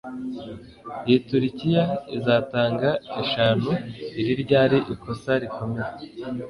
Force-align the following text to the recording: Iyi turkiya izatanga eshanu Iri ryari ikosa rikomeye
Iyi 1.07 1.19
turkiya 1.27 1.83
izatanga 2.17 2.89
eshanu 3.21 3.69
Iri 4.19 4.33
ryari 4.43 4.77
ikosa 4.93 5.31
rikomeye 5.41 5.91